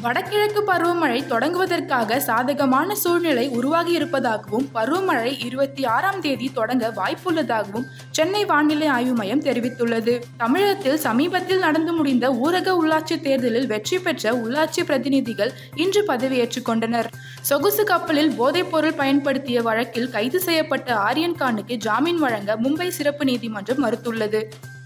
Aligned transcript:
வடகிழக்கு 0.00 0.60
பருவமழை 0.66 1.20
தொடங்குவதற்காக 1.28 2.16
சாதகமான 2.16 2.94
சூழ்நிலை 2.94 3.48
உருவாகி 3.48 3.92
இருப்பதாகவும் 3.92 4.68
பருவமழை 4.74 5.44
இருபத்தி 5.44 5.84
ஆறாம் 5.84 6.20
தேதி 6.20 6.50
தொடங்க 6.52 6.92
வாய்ப்புள்ளதாகவும் 6.96 7.86
சென்னை 8.10 8.44
வானிலை 8.44 8.86
ஆய்வு 8.86 9.12
மையம் 9.12 9.42
தெரிவித்துள்ளது. 9.42 10.22
தமிழகத்தில் 10.36 10.96
சமீபத்தில் 10.96 11.58
நடந்து 11.58 11.92
முடிந்த 11.92 12.30
ஊரக 12.30 12.76
உள்ளாட்சி 12.82 13.20
தேர்தலில் 13.20 13.66
வெற்றி 13.66 13.98
பெற்ற 13.98 14.32
உள்ளாட்சி 14.32 14.84
பிரதிநிதிகள் 14.84 15.52
இன்று 15.74 16.04
பதவியேற்றுக் 16.06 16.64
கொண்டனர். 16.64 17.10
சொகுசு 17.40 17.84
கப்பலில் 17.84 18.32
போதைப்பொருள் 18.40 18.96
பயன்படுத்திய 18.96 19.62
வழக்கில் 19.62 20.10
கைது 20.10 20.40
செய்யப்பட்ட 20.40 20.94
ஆரியன் 20.94 21.38
கானுக்கு 21.38 21.74
ஜாமீன் 21.74 22.18
வழங்க 22.18 22.56
மும்பை 22.56 22.88
சிறப்பு 22.88 23.24
நீதிமன்றம் 23.24 23.84
மறுத்துள்ளது. 23.84 24.42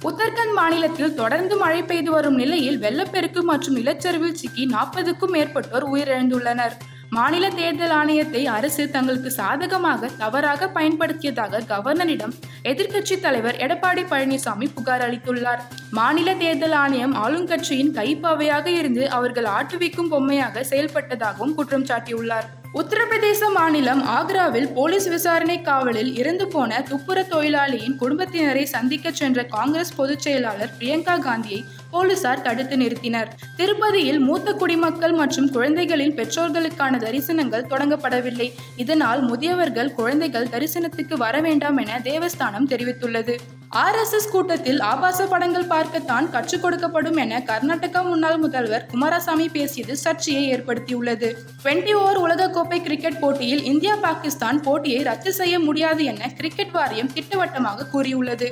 உத்தரகண்ட் 0.09 0.55
மாநிலத்தில் 0.59 1.15
தொடர்ந்து 1.15 1.57
மழை 1.57 1.83
பெய்து 1.83 2.11
வரும் 2.11 2.35
நிலையில் 2.35 2.79
வெள்ளப்பெருக்கு 2.85 3.41
மற்றும் 3.51 3.77
நிலச்சரிவில் 3.77 4.39
சிக்கி 4.41 4.65
நாற்பதுக்கும் 4.73 5.33
மேற்பட்டோர் 5.35 5.85
உயிரிழந்துள்ளனர். 5.93 6.75
மாநில 7.17 7.49
தேர்தல் 7.59 7.95
ஆணையத்தை 7.99 8.43
அரசு 8.55 8.91
தங்களுக்கு 8.91 9.31
சாதகமாக 9.31 10.09
தவறாக 10.23 10.69
பயன்படுத்தியதாக 10.77 11.61
கவர்னரிடம் 11.73 12.35
எதிர்க்கட்சி 12.71 13.19
தலைவர் 13.21 13.61
எடப்பாடி 13.67 14.05
பழனிசாமி 14.13 14.69
புகார் 14.75 15.05
அளித்துள்ளார். 15.09 15.63
மாநில 15.91 16.35
தேர்தல் 16.35 16.77
ஆணையம் 16.85 17.15
ஆளுங்கட்சியின் 17.25 17.95
கைப்பாவையாக 17.99 18.67
இருந்து 18.67 19.05
அவர்கள் 19.19 19.51
ஆட்டுவிக்கும் 19.59 20.11
பொம்மையாக 20.15 20.65
செயல்பட்டதாகவும் 20.71 21.55
குற்றம் 21.55 21.89
சாட்டியுள்ளார். 21.93 22.49
உத்தரப்பிரதேச 22.81 23.41
மாநிலம் 23.55 24.03
ஆக்ராவில் 24.09 24.73
போலீஸ் 24.73 25.09
விசாரணை 25.09 25.61
காவலில் 25.61 26.17
இறந்து 26.17 26.49
போன 26.49 26.81
துப்புர 26.89 27.23
தொழிலாளியின் 27.23 27.99
குடும்பத்தினரை 28.01 28.63
சந்திக்க 28.65 29.13
சென்ற 29.13 29.45
காங்கிரஸ் 29.45 29.97
பொதுச் 29.97 30.19
செயலாளர் 30.19 30.73
பிரியங்கா 30.79 31.19
காந்தியை 31.19 31.65
போலீசார் 31.91 32.41
தடுத்து 32.41 32.77
நிறுத்தினர். 32.77 33.31
திருப்பதியில் 33.57 34.19
மூத்த 34.19 34.53
குடிமக்கள் 34.53 35.13
மற்றும் 35.13 35.51
குழந்தைகளின் 35.51 36.15
பெற்றோர்களுக்கான 36.15 36.99
தரிசனங்கள் 36.99 37.71
தொடங்கப்படவில்லை. 37.71 38.53
இதனால் 38.77 39.23
முதியவர்கள் 39.23 39.95
குழந்தைகள் 39.95 40.53
தரிசனத்துக்கு 40.55 41.17
வர 41.17 41.41
வேண்டாம் 41.41 41.77
என 41.77 42.01
தேவஸ்தானம் 42.05 42.71
தெரிவித்துள்ளது. 42.71 43.37
ஆர்எஸ்எஸ் 43.81 44.29
கூட்டத்தில் 44.31 44.81
ஆபாச 44.81 45.27
படங்கள் 45.27 45.65
பார்க்கத்தான் 45.65 46.27
கற்றுக் 46.31 46.63
கொடுக்கப்படும் 46.65 47.19
என 47.23 47.39
கர்நாடகா 47.47 48.01
முன்னாள் 48.09 48.37
முதல்வர் 48.39 48.87
குமாரசாமி 48.91 49.49
பேசியது 49.49 49.97
சர்ச்சையை 49.97 50.43
ஏற்படுத்தியுள்ளது. 50.55 51.29
டுவெண்டி 51.63 51.93
ஓவர் 52.01 52.21
உலகக்கோப்பை 52.21 52.83
கிரிக்கெட் 52.83 53.19
போட்டியில் 53.19 53.65
இந்தியா 53.65 53.95
பாகிஸ்தான் 53.95 54.61
போட்டியை 54.61 55.03
ரத்து 55.03 55.33
செய்ய 55.33 55.59
முடியாது 55.59 56.05
என 56.05 56.31
கிரிக்கெட் 56.39 56.71
வாரியம் 56.71 57.13
திட்டவட்டமாக 57.13 57.87
கூறியுள்ளது. 57.87 58.51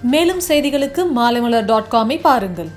மேலும் 0.00 0.42
செய்திகளுக்கு 0.48 1.04
மாலைமலர் 1.20 1.64
டாட் 1.64 1.92
காமை 1.92 2.20
பாருங்கள். 2.20 2.72